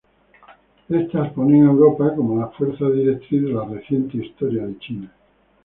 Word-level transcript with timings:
Estas 0.89 1.31
ponen 1.33 1.61
a 1.61 1.69
Europa 1.69 2.15
como 2.15 2.39
la 2.39 2.47
fuerza 2.47 2.89
directriz 2.89 3.43
de 3.43 3.49
la 3.51 3.65
reciente 3.65 4.17
historia 4.17 4.65
de 4.65 4.79
China. 4.79 5.11